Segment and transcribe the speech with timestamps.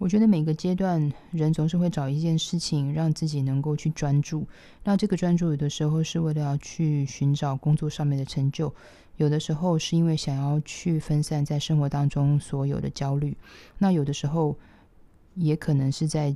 [0.00, 4.46] 我觉得每个阶段人总是会找一件事情让自己能够去专注。
[4.82, 8.74] 那这个专注有的时候是为了要去寻找工作上面的成就，
[9.18, 13.36] 有的时候是因为想要去分散在生活当中所有的焦虑。
[13.76, 14.56] 那有的时候
[15.34, 16.34] 也可能是在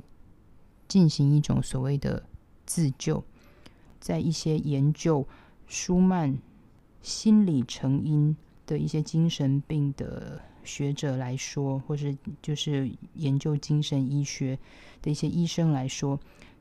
[0.87, 2.21] 进行一种所谓的
[2.67, 3.23] 自救。
[3.99, 5.27] 在一些研究
[5.65, 6.37] 舒曼
[7.01, 10.39] 心理成因的一些精神病的。
[10.65, 14.57] 学者来说，或是就是研究精神医学
[15.01, 16.19] 的一些医生来说，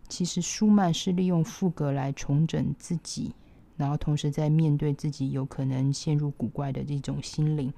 [0.09, 3.35] 其实舒曼是利用赋格来重整自己，
[3.77, 7.73] 然后同时在面对自己有可能陷入古怪的这种心灵，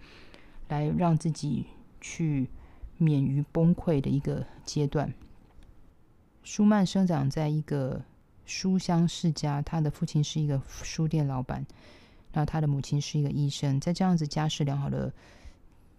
[0.68, 1.64] 来让自己
[2.00, 2.48] 去
[2.98, 5.14] 免于崩溃的一个阶段。
[6.42, 8.04] 舒曼生长在一个
[8.44, 11.64] 书香世家，他的父亲是一个书店老板，
[12.32, 15.12] 那他的母亲是一个医生，在这样子家世良好的。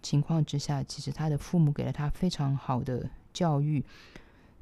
[0.07, 3.83] 情况之下，其实他的父母给了他非常好的教育，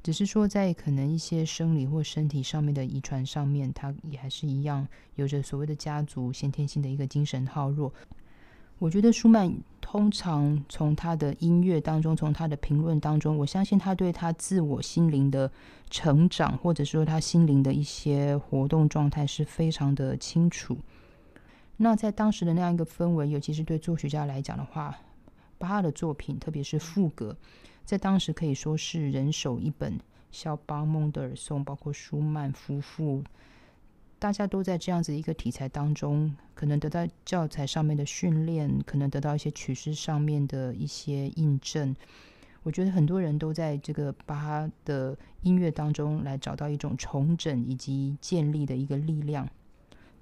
[0.01, 7.93] 只是说在可能一些生理或身体上面的遗传上面，他也还是一样有着所谓的家族先天性的一个精神好弱。
[8.79, 15.49] 我觉得舒曼通常从他的音乐当中，从他的评论当中，我相信他对他自我心灵的
[15.89, 20.75] 成长，或者说他心灵的一些活动状态是非常的清楚。
[21.77, 24.97] 那在当时的那样一个氛围，尤其是对作曲家来讲的话，
[25.65, 27.35] 巴哈的作品，特别是赋格，
[27.83, 29.99] 在当时可以说是人手一本
[30.31, 33.23] 肖邦、孟德尔颂，包括舒曼夫妇，
[34.19, 41.95] 大家都在这样子一个题材当中，可能得到教材上面的训练，可能得到一些曲式上面的一些印证。
[42.61, 49.49] 我觉得很多人都在这个巴哈的音乐当中来找到一种重整以及建立的一个力量。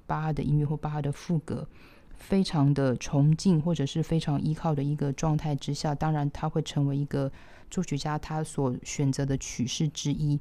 [0.07, 1.67] 巴哈的音乐或巴哈的赋格。
[2.15, 7.31] 非常的崇敬，或者是非常依靠的一个状态之下，当然他会成为一个
[7.69, 10.39] 作曲家他所选择的曲式之一。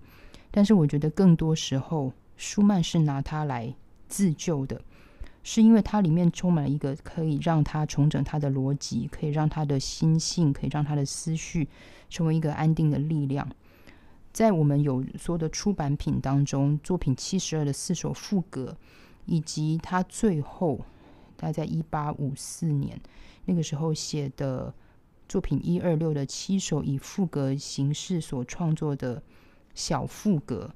[0.50, 3.74] 但是我觉得更多时候，舒曼是拿它来
[4.06, 4.80] 自救的，
[5.42, 11.68] 是因为它里面充满了一个可以让他重整他的逻辑，可以让他的心性，可以让他的思绪
[12.08, 13.48] 成为一个安定的力量。
[14.32, 18.76] 在我们有所有的出版品当中，作品七十二的四首赋格，
[19.26, 20.80] 以及他最后。
[21.42, 22.98] 他在一八五四年
[23.44, 24.72] 那个时候写的
[25.28, 29.20] 作品一二六的七首以赋格形式所创作的
[29.74, 30.72] 小赋格，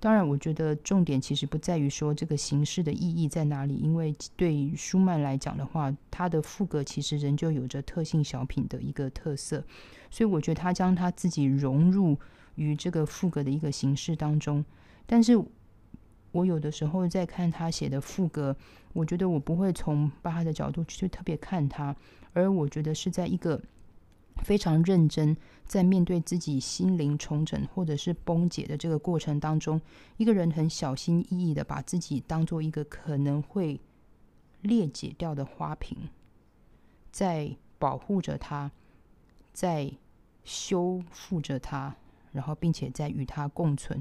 [0.00, 9.62] 当然，我觉得重点其实不在于说这个形式的意义在哪里，因为对于舒曼来讲的话，他的赋格其实仍旧有着特性小品的一个特色，
[10.10, 12.16] 所以我觉得他将他自己融入
[12.54, 14.64] 于这个赋格的一个形式当中，
[15.06, 15.38] 但是。
[16.32, 18.54] 我有的时候在看他写的副歌，
[18.92, 21.96] 我觉得我不会从巴哈的角度去特别看他，
[22.32, 23.62] 而我觉得是在一个
[24.42, 25.34] 非常认真
[25.64, 29.80] 在面对自己心灵重整或者是崩解的这个过程当中，
[30.18, 33.80] 一个人很小心翼翼的把自己当做一个可能会
[34.60, 35.96] 裂解掉的花瓶，
[37.10, 38.70] 在保护着它，
[39.54, 39.90] 在
[40.44, 41.96] 修复着它，
[42.32, 43.98] 然后并且在与它共存。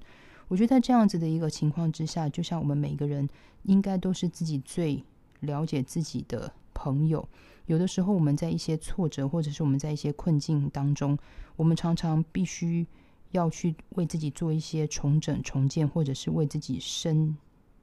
[0.47, 3.27] 我觉得在这样子的一个情况之下，就像我们每个人
[3.63, 5.03] 应该都是自己最
[5.39, 7.27] 了解自己的朋友。
[7.65, 11.17] 有的时候我们在一些挫折，或者是我们在一些困境当中，
[11.55, 12.85] 我们常常必须
[13.31, 17.35] 要去为自己做一些重整、重建，或者是为自己伸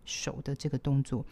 [0.04, 1.24] 手的这个动作。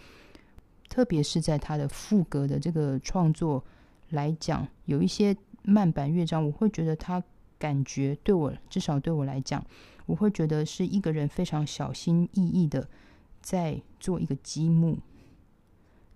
[0.89, 3.65] 特别是在他的副歌的这个创作
[4.09, 7.23] 来讲，有一些慢板乐章，我会觉得他
[7.61, 9.65] 感觉对我，至少对我来讲。
[10.07, 12.89] 我会觉得是一个人非常小心翼翼的
[13.41, 14.99] 在做一个积木，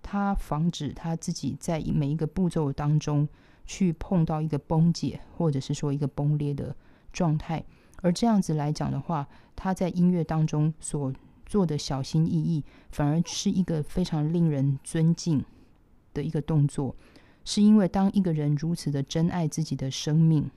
[0.01, 3.25] 他防止他自己在每一个步骤当中
[3.65, 6.75] 去碰到一个崩解或者是说一个崩裂的
[7.13, 7.63] 状态。
[8.01, 9.25] 而这样子来讲的话，
[9.55, 11.13] 他在音乐当中所
[11.45, 15.45] 做的小心翼翼，反而是一个非常令人尊敬
[16.13, 16.95] 的一个动作。
[17.45, 20.49] 是因为当一个人如此的珍爱自己的生命，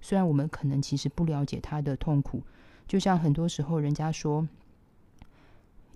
[0.00, 2.42] 虽然我们可能其实不了解他的痛苦。
[2.86, 4.46] 就像很多时候，人家说，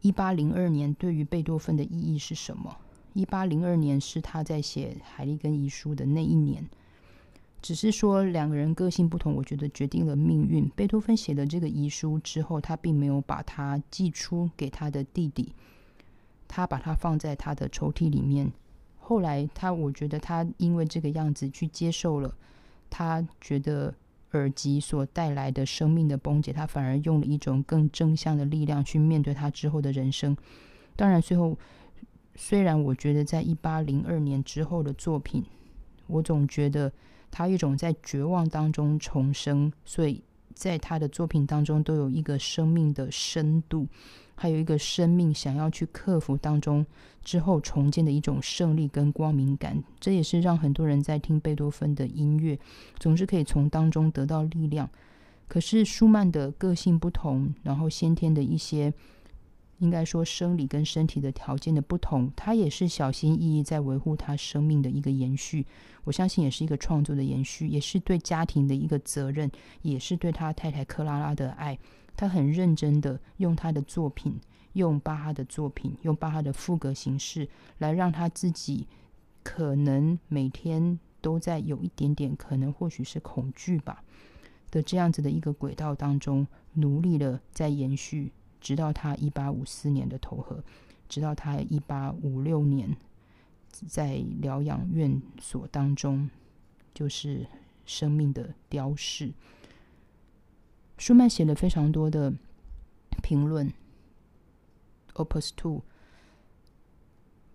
[0.01, 2.77] 一八零二年对于贝多芬的意义是什么？
[3.13, 6.69] 一八零二年是他在写《海利根遗书》的那一年。
[7.63, 10.67] 只是说两个人个性不同，我觉得决定了命运。
[10.71, 15.53] 贝多芬写了这个遗书之后，他并没有把它寄出给他的弟弟，
[16.49, 18.51] 他把它放在他的抽屉里面。
[18.99, 22.35] 后来他，我觉得他因为这个样子去接受了，
[22.91, 23.95] 他觉得。
[24.33, 30.37] 耳机所带来的生命的崩解，他反而用了一种更正向的力量去面对他之后的人生。
[30.95, 31.59] 当然，最后
[32.37, 35.45] 虽然我觉得在一八零二年之后的作品，
[36.07, 36.93] 我总觉得
[37.29, 40.23] 他一种在绝望当中重生，所以
[40.55, 43.87] 在他的作品当中都有一个生命的深度，
[44.35, 46.85] 还有一个生命想要去克服当中
[47.23, 49.83] 之后重建的一种胜利跟光明感。
[49.99, 52.59] 这也是让很多人在听贝多芬的音乐，
[52.99, 54.89] 总是可以从当中得到力量。
[55.49, 58.93] 可是舒曼的个性不同，然后先天的一些。
[59.81, 65.67] 应该说，生理跟身体的条件的不同，他也是小心翼翼在维护他生命的一个延续。
[66.05, 69.51] 我相信，也是一个创作的延续，也是对家庭的一个责任，
[69.83, 71.79] 也是对他太太克拉拉的爱。
[72.15, 74.39] 他很认真的用他的作品，
[74.75, 77.49] 用巴哈的作品，用巴哈的赋格形式，
[77.79, 78.87] 来让他自己
[79.43, 84.05] 可能每天都在有一点点，可能或许是恐惧吧
[84.71, 88.31] 的这样子的一个轨道当中，努力的在延续。
[88.61, 90.63] 直到他一八五四年的投河，
[91.09, 92.95] 直到他一八五六年
[93.71, 96.29] 在疗养院所当中，
[96.93, 97.47] 就是
[97.87, 99.33] 生命的雕饰。
[100.99, 102.33] 舒曼写了非常多的
[103.23, 103.73] 评论
[105.15, 105.83] ，Opus Two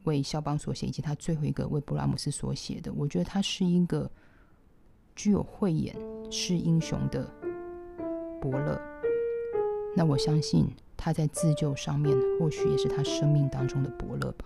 [0.06, 2.92] 为肖邦所写，以及他最后一个为布拉姆斯所写的。
[2.94, 4.10] 我觉得他是一个
[5.16, 5.96] 具有慧眼
[6.32, 7.32] 识英雄的
[8.42, 8.82] 伯乐。
[9.96, 10.68] 那我相信。
[10.98, 14.46] 他在自救上面，或许也是他生命当中的伯乐吧。